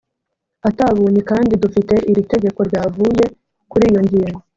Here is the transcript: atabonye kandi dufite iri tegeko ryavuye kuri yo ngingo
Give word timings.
atabonye 0.69 1.21
kandi 1.29 1.53
dufite 1.63 1.95
iri 2.11 2.21
tegeko 2.31 2.59
ryavuye 2.69 3.25
kuri 3.71 3.85
yo 3.95 3.99
ngingo 4.05 4.39